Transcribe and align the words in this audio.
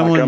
estamos 0.00 0.18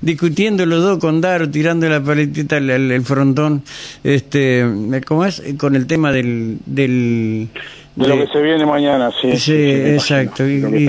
discutiendo 0.00 0.64
los 0.66 0.82
dos 0.82 0.98
con 0.98 1.20
Daro, 1.20 1.48
tirando 1.50 1.88
la 1.88 2.02
paletita 2.02 2.56
al, 2.56 2.70
al- 2.70 2.90
al 2.92 3.02
frontón, 3.02 3.62
este, 4.04 4.64
¿cómo 5.06 5.24
es? 5.24 5.42
Con 5.58 5.76
el 5.76 5.86
tema 5.86 6.12
del... 6.12 6.58
del 6.66 7.48
De 7.96 8.08
lo 8.08 8.16
que 8.16 8.26
se 8.32 8.40
viene 8.40 8.64
mañana, 8.66 9.10
sí. 9.20 9.36
Sí, 9.36 9.52
exacto. 9.70 10.46
Y 10.48 10.88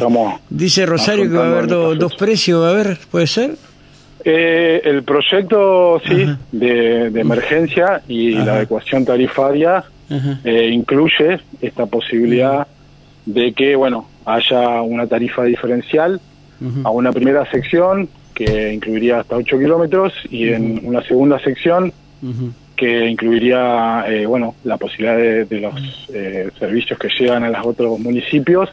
dice 0.49 0.85
Rosario 0.85 1.29
que 1.29 1.35
va 1.37 1.45
a 1.45 1.51
haber 1.51 1.67
do- 1.67 1.95
dos 1.95 2.15
precios, 2.15 2.61
va 2.63 2.67
a 2.69 2.71
haber, 2.71 2.97
¿puede 3.09 3.27
ser? 3.27 3.55
Eh, 4.23 4.81
el 4.83 5.03
proyecto, 5.03 5.99
sí, 6.07 6.27
de, 6.51 7.09
de 7.09 7.21
emergencia 7.21 8.01
y 8.07 8.35
Ajá. 8.35 8.45
la 8.45 8.53
adecuación 8.57 9.03
tarifaria 9.03 9.83
eh, 10.43 10.69
incluye 10.71 11.39
esta 11.61 11.85
posibilidad 11.87 12.67
de 13.25 13.53
que, 13.53 13.75
bueno, 13.75 14.07
haya 14.25 14.81
una 14.81 15.07
tarifa 15.07 15.43
diferencial 15.43 16.19
a 16.83 16.91
una 16.91 17.11
primera 17.11 17.49
sección 17.49 18.07
que 18.33 18.73
incluiría 18.73 19.19
hasta 19.21 19.35
8 19.35 19.59
kilómetros 19.59 20.13
y 20.29 20.49
en 20.49 20.81
una 20.83 21.01
segunda 21.03 21.39
sección 21.39 21.91
que 22.75 23.07
incluiría, 23.09 24.05
eh, 24.07 24.25
bueno, 24.25 24.55
la 24.63 24.77
posibilidad 24.77 25.17
de, 25.17 25.45
de 25.45 25.59
los 25.59 25.73
eh, 26.13 26.49
servicios 26.59 26.97
que 26.99 27.09
llegan 27.19 27.43
a 27.43 27.49
los 27.49 27.65
otros 27.65 27.99
municipios 27.99 28.69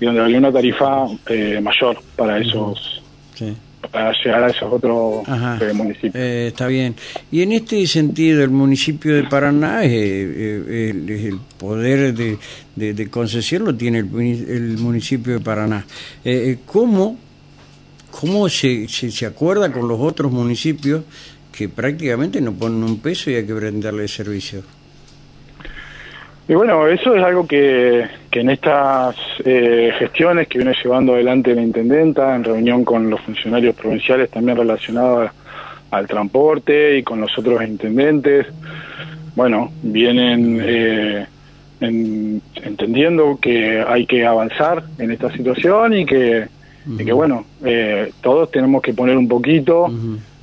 y 0.00 0.04
donde 0.06 0.20
habría 0.20 0.38
una 0.38 0.52
tarifa 0.52 1.06
eh, 1.28 1.60
mayor 1.62 1.98
para 2.16 2.38
esos, 2.38 3.02
Sí. 3.34 3.54
para 3.90 4.12
llegar 4.24 4.44
a 4.44 4.48
esos 4.50 4.72
otros 4.72 5.22
eh, 5.60 5.72
municipios. 5.74 6.14
Está 6.16 6.66
bien. 6.66 6.94
Y 7.30 7.42
en 7.42 7.52
este 7.52 7.86
sentido, 7.86 8.42
el 8.42 8.50
municipio 8.50 9.14
de 9.14 9.24
Paraná, 9.24 9.84
el, 9.84 9.90
el 11.08 11.38
poder 11.58 12.14
de, 12.14 12.38
de- 12.76 12.94
de 12.94 13.10
concesión 13.10 13.64
lo 13.64 13.74
tiene 13.74 13.98
el, 13.98 14.06
el 14.48 14.78
municipio 14.78 15.34
de 15.34 15.40
Paraná. 15.40 15.84
¿Cómo, 16.66 17.16
cómo 18.12 18.48
se, 18.48 18.86
se, 18.88 19.26
acuerda 19.26 19.72
con 19.72 19.88
los 19.88 19.98
otros 19.98 20.30
municipios 20.30 21.02
que 21.50 21.68
prácticamente 21.68 22.40
no 22.40 22.52
ponen 22.52 22.84
un 22.84 23.00
peso 23.00 23.30
y 23.30 23.34
hay 23.34 23.44
que 23.46 23.52
brindarle 23.52 24.06
servicio? 24.06 24.62
Y 26.48 26.54
bueno, 26.54 26.86
eso 26.88 27.14
es 27.16 27.22
algo 27.22 27.46
que, 27.46 28.04
que 28.30 28.40
en 28.40 28.50
estas 28.50 29.16
eh, 29.44 29.92
gestiones 29.98 30.48
que 30.48 30.58
viene 30.58 30.74
llevando 30.82 31.14
adelante 31.14 31.54
la 31.54 31.62
intendenta, 31.62 32.34
en 32.34 32.44
reunión 32.44 32.84
con 32.84 33.08
los 33.10 33.20
funcionarios 33.20 33.74
provinciales 33.74 34.30
también 34.30 34.56
relacionados 34.58 35.30
al 35.90 36.06
transporte 36.06 36.98
y 36.98 37.02
con 37.02 37.20
los 37.20 37.36
otros 37.38 37.62
intendentes, 37.62 38.46
bueno, 39.36 39.72
vienen 39.82 40.60
eh, 40.62 41.26
en- 41.80 42.42
entendiendo 42.62 43.38
que 43.40 43.82
hay 43.86 44.04
que 44.06 44.26
avanzar 44.26 44.82
en 44.98 45.10
esta 45.12 45.30
situación 45.32 45.94
y 45.94 46.04
que, 46.06 46.46
y 46.86 47.04
que 47.04 47.12
bueno, 47.12 47.44
eh, 47.64 48.10
todos 48.20 48.50
tenemos 48.50 48.82
que 48.82 48.92
poner 48.94 49.16
un 49.16 49.28
poquito. 49.28 49.90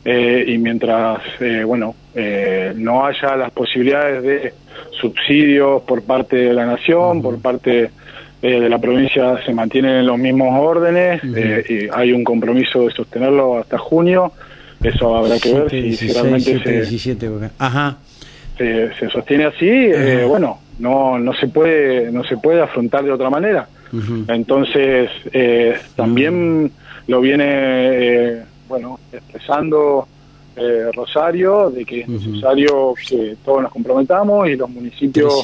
Eh, 0.05 0.45
y 0.47 0.57
mientras, 0.57 1.19
eh, 1.41 1.63
bueno, 1.65 1.93
eh, 2.15 2.71
no 2.75 3.05
haya 3.05 3.35
las 3.35 3.51
posibilidades 3.51 4.23
de 4.23 4.53
subsidios 4.99 5.81
por 5.83 6.01
parte 6.03 6.35
de 6.37 6.53
la 6.53 6.65
nación, 6.65 7.21
por 7.21 7.41
parte 7.41 7.91
eh, 8.41 8.59
de 8.61 8.69
la 8.69 8.79
provincia, 8.79 9.37
se 9.45 9.53
mantienen 9.53 9.97
en 9.97 10.05
los 10.05 10.17
mismos 10.17 10.49
órdenes, 10.59 11.21
y 11.69 11.87
hay 11.93 12.11
un 12.13 12.23
compromiso 12.23 12.83
de 12.85 12.91
sostenerlo 12.91 13.59
hasta 13.59 13.77
junio, 13.77 14.31
eso 14.81 15.15
habrá 15.17 15.37
que 15.39 15.53
ver 15.53 15.69
si, 15.69 15.81
si 15.81 15.87
16, 16.07 16.13
realmente 16.13 16.51
7, 16.51 16.63
se, 16.63 16.71
17, 16.75 17.29
porque- 17.29 17.49
Ajá. 17.59 17.97
se, 18.57 18.93
se 18.95 19.09
sostiene 19.09 19.45
así, 19.45 19.67
eh, 19.69 20.23
bueno, 20.25 20.59
no, 20.79 21.19
no 21.19 21.33
se 21.33 21.47
puede, 21.47 22.11
no 22.11 22.23
se 22.23 22.37
puede 22.37 22.61
afrontar 22.61 23.03
de 23.03 23.11
otra 23.11 23.29
manera. 23.29 23.67
Entonces, 24.27 25.09
eh, 25.31 25.77
también 25.95 26.71
lo 27.07 27.21
viene, 27.21 27.45
eh, 27.47 28.43
bueno, 28.67 28.99
expresando 29.11 30.07
eh, 30.55 30.91
Rosario, 30.93 31.69
de 31.69 31.85
que 31.85 32.01
es 32.01 32.07
necesario 32.09 32.93
que 33.07 33.37
todos 33.43 33.63
nos 33.63 33.71
comprometamos 33.71 34.47
y 34.49 34.55
los 34.55 34.69
municipios 34.69 35.43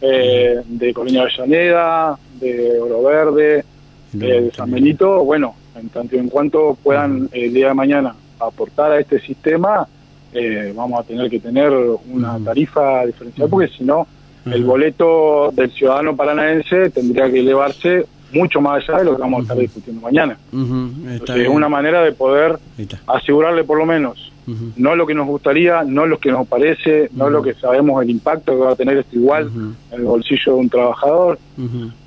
eh, 0.00 0.60
de 0.64 0.94
Colonia 0.94 1.22
Avellaneda, 1.22 2.18
de 2.40 2.78
Oro 2.78 3.02
Verde, 3.02 3.64
No, 4.12 4.26
eh, 4.26 4.40
de 4.42 4.50
San 4.52 4.70
Benito, 4.70 5.24
bueno, 5.24 5.54
en 5.76 5.88
tanto 5.88 6.16
y 6.16 6.18
en 6.18 6.28
cuanto 6.28 6.76
puedan 6.82 7.28
eh, 7.32 7.46
el 7.46 7.54
día 7.54 7.68
de 7.68 7.74
mañana 7.74 8.14
aportar 8.38 8.92
a 8.92 9.00
este 9.00 9.20
sistema, 9.20 9.86
eh, 10.32 10.72
vamos 10.74 11.00
a 11.00 11.02
tener 11.04 11.28
que 11.30 11.40
tener 11.40 11.72
una 12.10 12.38
tarifa 12.38 13.04
diferencial, 13.06 13.48
porque 13.48 13.68
si 13.68 13.84
no, 13.84 14.06
el 14.46 14.64
boleto 14.64 15.50
del 15.52 15.70
ciudadano 15.70 16.16
paranaense 16.16 16.90
tendría 16.90 17.30
que 17.30 17.40
elevarse 17.40 18.06
mucho 18.32 18.60
más 18.60 18.82
allá 18.82 18.98
de 19.00 19.04
lo 19.04 19.16
que 19.16 19.22
vamos 19.22 19.40
a 19.40 19.42
estar 19.42 19.58
discutiendo 19.58 20.02
mañana. 20.02 20.38
Entonces, 20.52 21.44
es 21.44 21.48
una 21.48 21.68
manera 21.68 22.02
de 22.02 22.12
poder 22.12 22.58
asegurarle 23.06 23.64
por 23.64 23.78
lo 23.78 23.86
menos 23.86 24.30
no 24.76 24.96
lo 24.96 25.06
que 25.06 25.14
nos 25.14 25.26
gustaría, 25.26 25.84
no 25.84 26.06
lo 26.06 26.18
que 26.18 26.30
nos 26.30 26.46
parece, 26.46 27.10
no 27.14 27.30
lo 27.30 27.42
que 27.42 27.54
sabemos 27.54 28.02
el 28.02 28.10
impacto 28.10 28.52
que 28.52 28.58
va 28.58 28.72
a 28.72 28.76
tener 28.76 28.98
esto 28.98 29.16
igual 29.16 29.50
en 29.90 30.00
el 30.00 30.04
bolsillo 30.04 30.54
de 30.54 30.58
un 30.58 30.68
trabajador, 30.68 31.38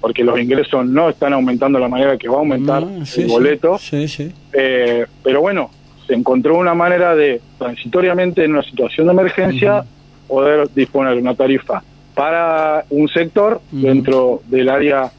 porque 0.02 0.24
los 0.24 0.40
ingresos 0.40 0.86
no 0.86 1.10
están 1.10 1.34
aumentando 1.34 1.78
de 1.78 1.84
la 1.84 1.90
manera 1.90 2.18
que 2.18 2.28
va 2.28 2.36
a 2.36 2.40
aumentar 2.40 2.84
sí, 3.06 3.22
el 3.22 3.28
boleto. 3.28 3.78
Sí, 3.78 4.08
sí. 4.08 4.32
Eh, 4.52 5.06
pero 5.24 5.42
bueno, 5.42 5.70
se 6.08 6.14
encontró 6.14 6.58
una 6.58 6.74
manera 6.74 7.16
de, 7.16 7.42
transitoriamente 7.58 8.44
en 8.44 8.52
una 8.52 8.64
situación 8.64 9.08
de 9.08 9.14
emergencia, 9.14 9.84
poder 10.28 10.70
disponer 10.74 11.16
de 11.16 11.22
una 11.22 11.36
tarifa 11.36 11.84
para 12.16 12.85
un 12.90 13.07
sector 13.09 13.62
dentro 13.72 14.41
del 14.47 14.69
área 14.69 15.12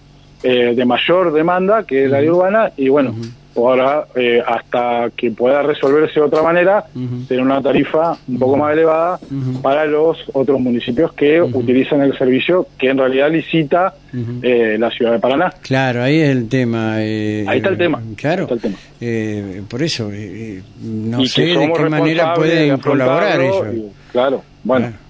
eh, 0.42 0.74
de 0.76 0.84
mayor 0.84 1.32
demanda, 1.32 1.84
que 1.84 2.00
es 2.00 2.06
el 2.06 2.14
área 2.14 2.32
urbana, 2.32 2.70
y 2.76 2.88
bueno, 2.88 3.14
ahora 3.56 4.04
eh, 4.16 4.42
hasta 4.44 5.10
que 5.16 5.30
pueda 5.30 5.62
resolverse 5.62 6.18
de 6.20 6.26
otra 6.26 6.42
manera, 6.42 6.84
Ujú. 6.94 7.24
tener 7.28 7.42
una 7.42 7.62
tarifa 7.62 8.16
un 8.26 8.38
poco 8.38 8.56
más 8.56 8.72
elevada 8.72 9.18
para 9.62 9.86
los 9.86 10.18
otros 10.32 10.60
municipios 10.60 11.12
que 11.12 11.40
utilizan 11.40 12.02
el 12.02 12.18
servicio 12.18 12.66
que 12.76 12.88
en 12.90 12.98
realidad 12.98 13.30
licita 13.30 13.94
eh, 14.42 14.76
la 14.78 14.90
ciudad 14.90 15.12
de 15.12 15.18
Paraná. 15.20 15.52
Claro, 15.62 16.02
ahí 16.02 16.18
es 16.18 16.30
el 16.30 16.48
tema. 16.48 16.96
eh, 16.98 17.44
Ahí 17.48 17.58
está 17.58 17.70
el 17.70 17.78
tema, 17.78 18.02
Claro. 18.16 18.46
ahí 18.50 18.54
está 18.54 18.54
el 18.54 18.60
tema. 18.60 18.76
Eh, 19.00 19.62
por 19.68 19.82
eso, 19.82 20.10
no 20.82 21.20
y 21.22 21.28
sé 21.28 21.42
de 21.42 21.72
qué 21.76 21.88
manera 21.88 22.34
pueden 22.34 22.76
colaborar 22.78 23.40
ellos. 23.40 23.66
y, 23.72 23.84
claro, 24.12 24.42
bueno, 24.64 24.86
Claro. 24.88 25.03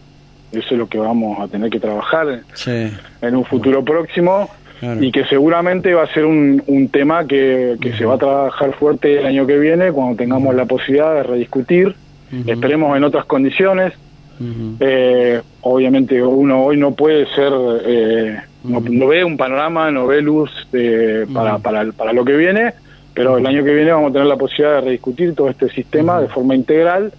Eso 0.59 0.69
es 0.75 0.78
lo 0.78 0.87
que 0.88 0.98
vamos 0.98 1.38
a 1.41 1.48
tener 1.48 1.70
que 1.70 1.81
trabajar 1.81 2.41
Sí, 2.54 2.91
en 3.22 3.37
un 3.37 3.44
futuro 3.44 3.84
próximo 3.84 4.48
claro. 4.81 5.03
y 5.03 5.10
que 5.12 5.25
seguramente 5.26 5.94
va 5.94 6.03
a 6.04 6.12
ser 6.12 6.25
un, 6.25 6.62
un 6.66 6.88
tema 6.88 7.26
que, 7.26 7.76
que 7.81 7.92
se 7.94 8.04
va 8.04 8.15
a 8.15 8.19
trabajar 8.19 8.72
fuerte 8.75 9.19
el 9.20 9.26
año 9.26 9.47
que 9.47 9.59
viene 9.59 9.93
cuando 9.93 10.16
tengamos 10.16 10.54
la 10.54 10.64
posibilidad 10.66 11.14
de 11.14 11.22
rediscutir, 11.22 11.94
esperemos 12.47 12.97
en 12.97 13.04
otras 13.04 13.25
condiciones. 13.26 13.93
Eh, 14.81 15.41
obviamente 15.60 16.20
uno 16.22 16.64
hoy 16.64 16.76
no 16.76 16.93
puede 16.94 17.26
ser, 17.34 17.53
eh, 17.87 18.37
no, 18.64 18.81
no 18.81 19.06
ve 19.06 19.25
un 19.25 19.37
panorama, 19.37 19.91
no 19.91 20.06
ve 20.06 20.20
luz 20.20 20.50
de- 20.72 21.26
para, 21.32 21.59
para, 21.59 21.84
para 21.93 22.12
lo 22.12 22.25
que 22.25 22.37
viene, 22.37 22.72
pero 23.14 23.38
el 23.38 23.47
año 23.47 23.62
que 23.64 23.72
viene 23.72 23.93
vamos 23.93 24.10
a 24.10 24.12
tener 24.14 24.26
la 24.26 24.37
posibilidad 24.37 24.76
de 24.76 24.81
rediscutir 24.82 25.34
todo 25.34 25.48
este 25.48 25.69
sistema 25.70 26.20
de 26.20 26.28
forma 26.28 26.54
integral 26.56 27.12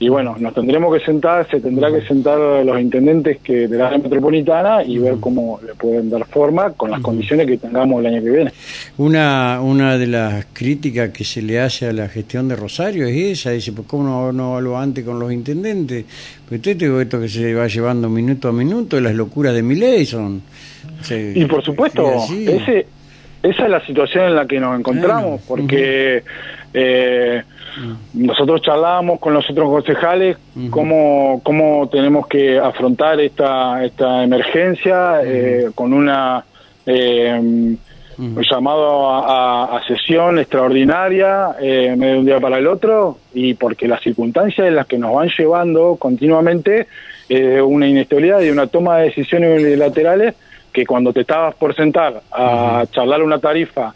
y 0.00 0.08
bueno, 0.08 0.36
nos 0.38 0.54
tendremos 0.54 0.96
que 0.96 1.04
sentar, 1.04 1.48
se 1.50 1.60
tendrá 1.60 1.90
que 1.90 2.06
sentar 2.06 2.38
los 2.64 2.80
intendentes 2.80 3.38
que 3.38 3.66
de 3.66 3.76
la 3.76 3.88
área 3.88 3.98
metropolitana 3.98 4.84
y 4.84 4.98
ver 4.98 5.16
cómo 5.18 5.58
le 5.66 5.74
pueden 5.74 6.08
dar 6.08 6.24
forma 6.26 6.72
con 6.74 6.92
las 6.92 7.00
condiciones 7.00 7.48
que 7.48 7.56
tengamos 7.56 8.00
el 8.00 8.06
año 8.14 8.22
que 8.22 8.30
viene. 8.30 8.52
Una, 8.96 9.60
una 9.60 9.98
de 9.98 10.06
las 10.06 10.46
críticas 10.52 11.10
que 11.10 11.24
se 11.24 11.42
le 11.42 11.58
hace 11.58 11.88
a 11.88 11.92
la 11.92 12.08
gestión 12.08 12.46
de 12.46 12.54
Rosario 12.54 13.06
es 13.06 13.16
esa, 13.40 13.50
dice, 13.50 13.72
pues 13.72 13.88
cómo 13.88 14.04
no, 14.04 14.32
no 14.32 14.56
habló 14.56 14.78
antes 14.78 15.04
con 15.04 15.18
los 15.18 15.32
intendentes, 15.32 16.04
pues 16.48 16.60
usted 16.60 16.76
digo 16.76 17.00
esto 17.00 17.20
que 17.20 17.28
se 17.28 17.52
va 17.54 17.66
llevando 17.66 18.08
minuto 18.08 18.48
a 18.48 18.52
minuto, 18.52 19.00
las 19.00 19.14
locuras 19.14 19.52
de 19.52 19.62
Miley 19.62 20.06
son... 20.06 20.42
Y 21.10 21.44
por 21.44 21.64
supuesto, 21.64 22.08
ese, 22.30 22.86
esa 23.42 23.64
es 23.64 23.70
la 23.70 23.84
situación 23.84 24.26
en 24.26 24.34
la 24.36 24.46
que 24.46 24.60
nos 24.60 24.78
encontramos, 24.78 25.40
Claro. 25.40 25.42
porque 25.46 26.22
eh. 26.72 27.42
Nosotros 28.14 28.62
charlábamos 28.62 29.20
con 29.20 29.34
los 29.34 29.48
otros 29.50 29.68
concejales 29.70 30.36
cómo, 30.70 31.40
cómo 31.44 31.88
tenemos 31.90 32.26
que 32.26 32.58
afrontar 32.58 33.20
esta, 33.20 33.84
esta 33.84 34.22
emergencia 34.24 35.20
eh, 35.24 35.70
con 35.74 35.92
una... 35.92 36.44
Eh, 36.86 37.76
llamado 38.50 39.08
a, 39.10 39.76
a- 39.76 39.82
sesión 39.86 40.40
extraordinaria 40.40 41.50
eh, 41.60 41.94
medio 41.96 42.14
de 42.14 42.18
un 42.18 42.26
día 42.26 42.40
para 42.40 42.58
el 42.58 42.66
otro 42.66 43.18
y 43.32 43.54
porque 43.54 43.86
las 43.86 44.02
circunstancias 44.02 44.66
en 44.66 44.74
las 44.74 44.86
que 44.88 44.98
nos 44.98 45.14
van 45.14 45.28
llevando 45.38 45.94
continuamente 45.96 46.88
eh, 47.28 47.60
una 47.60 47.86
inestabilidad 47.86 48.40
y 48.40 48.50
una 48.50 48.66
toma 48.66 48.96
de 48.98 49.04
decisiones 49.04 49.62
unilaterales 49.62 50.34
que 50.72 50.84
cuando 50.84 51.12
te 51.12 51.20
estabas 51.20 51.54
por 51.54 51.76
sentar 51.76 52.22
a 52.32 52.84
charlar 52.90 53.22
una 53.22 53.38
tarifa 53.38 53.94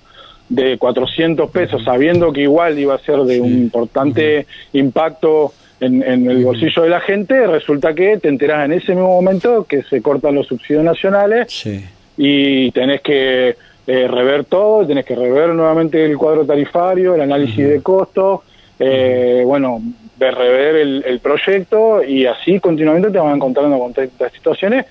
de 0.54 0.76
400 0.78 1.50
pesos 1.50 1.82
sabiendo 1.82 2.32
que 2.32 2.42
igual 2.42 2.78
iba 2.78 2.94
a 2.94 2.98
ser 2.98 3.20
de 3.20 3.40
un 3.40 3.52
importante 3.52 4.46
impacto 4.74 5.52
en, 5.80 6.02
en 6.02 6.30
el 6.30 6.44
bolsillo 6.44 6.82
de 6.82 6.90
la 6.90 7.00
gente, 7.00 7.46
resulta 7.46 7.94
que 7.94 8.18
te 8.18 8.28
enterás 8.28 8.66
en 8.66 8.72
ese 8.74 8.94
mismo 8.94 9.08
momento 9.08 9.64
que 9.64 9.82
se 9.82 10.00
cortan 10.02 10.34
los 10.34 10.46
subsidios 10.46 10.84
nacionales 10.84 11.46
Sí. 11.50 11.84
y 12.16 12.70
tenés 12.72 13.00
que 13.00 13.56
eh, 13.86 14.06
rever 14.08 14.44
todo, 14.44 14.86
tenés 14.86 15.04
que 15.06 15.16
rever 15.16 15.48
nuevamente 15.50 16.04
el 16.04 16.16
cuadro 16.16 16.44
tarifario, 16.44 17.14
el 17.14 17.22
análisis 17.22 17.66
de 17.68 17.82
costos 17.82 18.40
eh, 18.78 19.42
bueno, 19.46 19.80
de 20.24 20.30
rever 20.30 20.76
el, 20.76 21.20
proyecto 21.20 22.02
y 22.02 22.26
así 22.26 22.60
continuamente 22.60 23.10
te 23.10 23.18
van 23.18 23.36
encontrando 23.36 23.78
con 23.78 23.92
estas 23.96 24.32
situaciones 24.32 24.86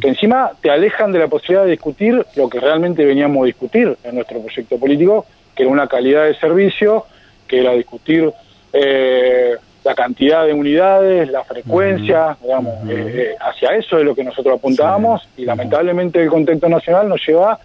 que 0.00 0.08
encima 0.08 0.52
te 0.60 0.70
alejan 0.70 1.12
de 1.12 1.18
la 1.18 1.28
posibilidad 1.28 1.64
de 1.64 1.72
discutir 1.72 2.24
lo 2.36 2.48
que 2.48 2.60
realmente 2.60 3.04
veníamos 3.04 3.42
a 3.42 3.46
discutir 3.46 3.96
en 4.02 4.14
nuestro 4.14 4.40
proyecto 4.40 4.78
político, 4.78 5.26
que 5.54 5.62
era 5.62 5.72
una 5.72 5.86
calidad 5.86 6.24
de 6.24 6.34
servicio, 6.34 7.06
que 7.46 7.60
era 7.60 7.72
discutir 7.72 8.32
eh, 8.72 9.54
la 9.84 9.94
cantidad 9.94 10.46
de 10.46 10.52
unidades, 10.52 11.30
la 11.30 11.44
frecuencia, 11.44 12.36
digamos, 12.42 12.74
eh, 12.88 13.34
hacia 13.40 13.76
eso 13.76 13.98
es 13.98 14.04
lo 14.04 14.14
que 14.14 14.24
nosotros 14.24 14.58
apuntábamos 14.58 15.28
y 15.36 15.44
lamentablemente 15.44 16.22
el 16.22 16.30
contexto 16.30 16.68
nacional 16.68 17.08
nos 17.08 17.20
lleva 17.26 17.52
a 17.52 17.58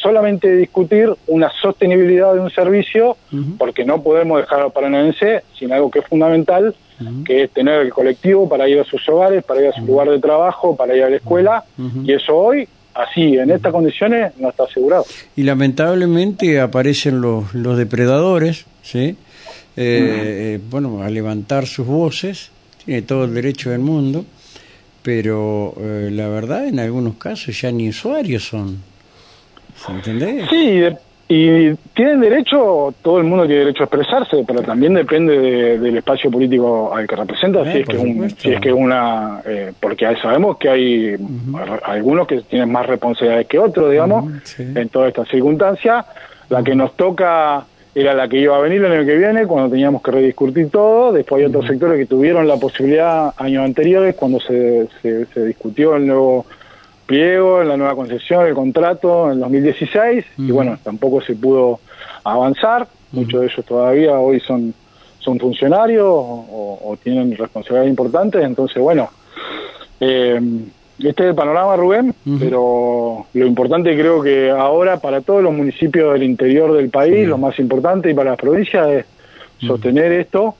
solamente 0.00 0.56
discutir 0.56 1.08
una 1.26 1.50
sostenibilidad 1.60 2.34
de 2.34 2.40
un 2.40 2.50
servicio, 2.50 3.16
porque 3.58 3.84
no 3.84 4.02
podemos 4.02 4.40
dejar 4.40 4.60
al 4.60 4.72
paranaense 4.72 5.42
sin 5.58 5.72
algo 5.72 5.90
que 5.90 6.00
es 6.00 6.06
fundamental, 6.06 6.74
que 7.24 7.44
es 7.44 7.50
tener 7.50 7.80
el 7.80 7.90
colectivo 7.92 8.48
para 8.48 8.68
ir 8.68 8.78
a 8.80 8.84
sus 8.84 9.08
hogares, 9.08 9.44
para 9.44 9.60
ir 9.60 9.68
a 9.68 9.72
su 9.72 9.84
lugar 9.84 10.08
de 10.10 10.20
trabajo, 10.20 10.76
para 10.76 10.96
ir 10.96 11.02
a 11.04 11.10
la 11.10 11.16
escuela, 11.16 11.64
y 12.04 12.12
eso 12.12 12.36
hoy, 12.36 12.68
así, 12.94 13.36
en 13.36 13.50
estas 13.50 13.72
condiciones, 13.72 14.32
no 14.38 14.50
está 14.50 14.64
asegurado. 14.64 15.04
Y 15.36 15.42
lamentablemente 15.44 16.60
aparecen 16.60 17.20
los, 17.20 17.54
los 17.54 17.78
depredadores, 17.78 18.66
¿sí? 18.82 19.16
Eh, 19.74 20.56
eh, 20.56 20.60
bueno, 20.70 21.02
a 21.02 21.08
levantar 21.08 21.66
sus 21.66 21.86
voces, 21.86 22.50
tiene 22.84 23.02
todo 23.02 23.24
el 23.24 23.32
derecho 23.32 23.70
del 23.70 23.80
mundo, 23.80 24.24
pero 25.02 25.74
eh, 25.78 26.10
la 26.12 26.28
verdad 26.28 26.66
en 26.66 26.78
algunos 26.78 27.14
casos 27.14 27.58
ya 27.60 27.72
ni 27.72 27.88
usuarios 27.88 28.44
son. 28.44 28.82
¿Entendés? 29.88 30.48
Sí, 30.48 30.84
y 31.34 31.74
tienen 31.94 32.20
derecho, 32.20 32.92
todo 33.00 33.16
el 33.16 33.24
mundo 33.24 33.46
tiene 33.46 33.60
derecho 33.60 33.84
a 33.84 33.86
expresarse, 33.86 34.44
pero 34.46 34.60
también 34.60 34.92
depende 34.92 35.78
del 35.78 35.96
espacio 35.96 36.30
político 36.30 36.94
al 36.94 37.06
que 37.06 37.16
representa, 37.16 37.64
si, 37.72 37.78
es 37.78 37.88
que 37.88 37.96
un, 37.96 38.30
si 38.36 38.52
es 38.52 38.60
que 38.60 38.70
una, 38.70 39.40
eh, 39.46 39.72
porque 39.80 40.14
sabemos 40.20 40.58
que 40.58 40.68
hay 40.68 41.16
algunos 41.84 42.26
que 42.26 42.42
tienen 42.42 42.70
más 42.70 42.86
responsabilidades 42.86 43.46
que 43.46 43.58
otros, 43.58 43.90
digamos, 43.90 44.30
en 44.58 44.88
toda 44.90 45.08
esta 45.08 45.24
circunstancia. 45.24 46.04
La 46.50 46.62
que 46.62 46.74
nos 46.74 46.94
toca 46.96 47.64
era 47.94 48.12
la 48.12 48.28
que 48.28 48.38
iba 48.38 48.54
a 48.54 48.60
venir 48.60 48.84
el 48.84 48.92
año 48.92 49.06
que 49.06 49.16
viene, 49.16 49.46
cuando 49.46 49.70
teníamos 49.70 50.02
que 50.02 50.10
rediscutir 50.10 50.68
todo. 50.68 51.12
Después 51.12 51.40
hay 51.40 51.46
otros 51.46 51.66
sectores 51.66 51.98
que 51.98 52.04
tuvieron 52.04 52.46
la 52.46 52.58
posibilidad 52.58 53.32
años 53.38 53.64
anteriores, 53.64 54.16
cuando 54.16 54.38
se, 54.38 54.86
se 55.00 55.44
discutió 55.46 55.96
el 55.96 56.06
nuevo 56.06 56.44
pliego, 57.06 57.62
en 57.62 57.68
la 57.68 57.76
nueva 57.76 57.94
concesión, 57.94 58.46
el 58.46 58.54
contrato 58.54 59.30
en 59.30 59.40
2016 59.40 60.24
y 60.38 60.50
bueno, 60.50 60.78
tampoco 60.82 61.20
se 61.20 61.34
pudo 61.34 61.80
avanzar. 62.24 62.86
Muchos 63.12 63.40
de 63.40 63.46
ellos 63.46 63.64
todavía 63.66 64.18
hoy 64.18 64.40
son, 64.40 64.72
son 65.18 65.38
funcionarios 65.38 66.06
o, 66.06 66.96
tienen 67.02 67.36
responsabilidades 67.36 67.90
importantes, 67.90 68.42
entonces 68.42 68.80
bueno, 68.82 69.10
eh, 70.00 70.40
este 70.98 71.22
es 71.24 71.28
el 71.30 71.34
panorama, 71.34 71.76
Rubén, 71.76 72.14
pero 72.38 73.26
lo 73.32 73.46
importante 73.46 73.94
creo 73.96 74.22
que 74.22 74.50
ahora 74.50 74.98
para 75.00 75.20
todos 75.20 75.42
los 75.42 75.52
municipios 75.52 76.12
del 76.12 76.22
interior 76.22 76.72
del 76.72 76.90
país, 76.90 77.26
lo 77.26 77.38
más 77.38 77.58
importante 77.58 78.10
y 78.10 78.14
para 78.14 78.30
las 78.30 78.38
provincias 78.38 78.88
es 78.88 79.06
sostener 79.66 80.12
esto, 80.12 80.54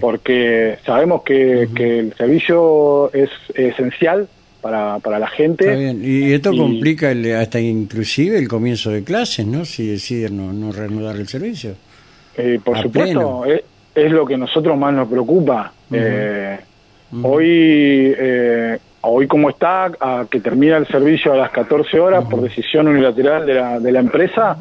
porque 0.00 0.78
sabemos 0.84 1.22
que, 1.22 1.68
que 1.74 1.98
el 2.00 2.14
servicio 2.14 3.12
es 3.12 3.30
esencial 3.54 4.28
para, 4.60 4.98
para 4.98 5.18
la 5.18 5.28
gente. 5.28 5.94
Y 6.02 6.32
esto 6.32 6.56
complica 6.56 7.12
hasta 7.40 7.60
inclusive 7.60 8.38
el 8.38 8.48
comienzo 8.48 8.90
de 8.90 9.04
clases, 9.04 9.46
¿no? 9.46 9.64
Si 9.64 9.86
deciden 9.86 10.36
no, 10.36 10.52
no 10.52 10.72
reanudar 10.72 11.16
el 11.16 11.28
servicio. 11.28 11.74
Eh, 12.36 12.60
por 12.64 12.80
supuesto, 12.80 13.44
es, 13.94 14.12
lo 14.12 14.24
que 14.24 14.34
a 14.34 14.38
nosotros 14.38 14.78
más 14.78 14.94
nos 14.94 15.08
preocupa. 15.08 15.72
eh, 15.90 16.58
Hoy, 17.22 17.46
eh, 18.18 18.78
hoy 19.00 19.26
como 19.26 19.48
está, 19.48 19.86
a 19.98 20.26
que 20.30 20.40
termina 20.40 20.76
el 20.76 20.86
servicio 20.86 21.32
a 21.32 21.36
las 21.36 21.50
14 21.50 21.98
horas 21.98 22.24
por 22.28 22.42
decisión 22.42 22.86
unilateral 22.86 23.46
de 23.46 23.54
la, 23.54 23.80
de 23.80 23.92
la 23.92 24.00
empresa, 24.00 24.58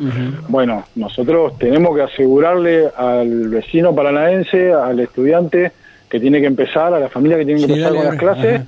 bueno, 0.48 0.86
nosotros 0.96 1.58
tenemos 1.58 1.96
que 1.96 2.04
asegurarle 2.04 2.88
al 2.96 3.50
vecino 3.50 3.94
paranaense, 3.94 4.72
al 4.72 5.00
estudiante 5.02 5.74
que 6.10 6.20
tiene 6.22 6.40
que 6.40 6.48
empezar, 6.48 6.94
a 6.94 7.00
la 7.00 7.10
familia 7.10 7.38
que 7.38 7.46
tiene 7.46 7.60
que 7.60 7.74
empezar 7.74 7.94
con 7.94 8.06
las 8.06 8.16
clases, 8.16 8.62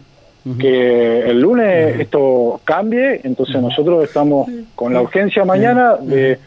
que 0.59 1.29
el 1.29 1.41
lunes 1.41 1.99
esto 1.99 2.61
cambie, 2.63 3.21
entonces 3.23 3.61
nosotros 3.61 4.03
estamos 4.03 4.49
con 4.75 4.93
la 4.93 5.01
urgencia 5.01 5.43
mañana 5.45 5.95
de 5.97 6.39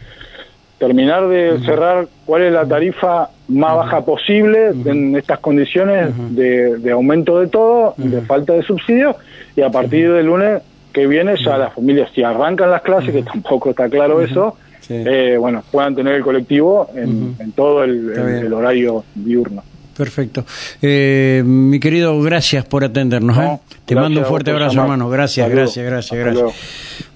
terminar 0.78 1.28
de 1.28 1.60
cerrar 1.60 2.08
cuál 2.26 2.42
es 2.42 2.52
la 2.52 2.66
tarifa 2.66 3.28
más 3.48 3.76
baja 3.76 4.04
posible 4.04 4.72
en 4.84 5.14
estas 5.14 5.38
condiciones 5.38 6.08
de, 6.34 6.90
aumento 6.90 7.38
de 7.38 7.46
todo, 7.46 7.94
de 7.96 8.20
falta 8.22 8.54
de 8.54 8.62
subsidio, 8.62 9.14
y 9.54 9.60
a 9.60 9.70
partir 9.70 10.12
del 10.12 10.26
lunes 10.26 10.62
que 10.92 11.06
viene 11.06 11.36
ya 11.36 11.56
las 11.56 11.72
familias, 11.74 12.10
si 12.14 12.22
arrancan 12.22 12.70
las 12.70 12.82
clases, 12.82 13.12
que 13.12 13.22
tampoco 13.22 13.70
está 13.70 13.88
claro 13.88 14.22
eso, 14.22 14.56
eh, 14.88 15.36
bueno, 15.38 15.62
puedan 15.70 15.94
tener 15.94 16.14
el 16.14 16.22
colectivo 16.22 16.88
en, 16.94 17.52
todo 17.52 17.84
el 17.84 18.52
horario 18.52 19.04
diurno. 19.14 19.62
Perfecto. 20.02 20.44
Eh, 20.82 21.44
mi 21.46 21.78
querido, 21.78 22.20
gracias 22.22 22.64
por 22.64 22.82
atendernos. 22.82 23.38
¿eh? 23.38 23.58
Te 23.84 23.94
mando 23.94 24.18
un 24.18 24.26
fuerte 24.26 24.50
abrazo, 24.50 24.80
hermano. 24.80 25.08
Gracias, 25.08 25.48
gracias, 25.48 25.86
gracias, 25.86 26.18
gracias. 26.18 26.52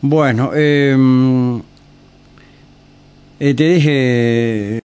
Bueno, 0.01 0.53
eh, 0.55 0.95
te 3.41 3.55
dije... 3.55 4.75